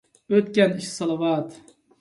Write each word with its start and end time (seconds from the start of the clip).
ئۆتكەن 0.37 0.73
ئىش 0.79 0.89
سالاۋات. 0.95 1.57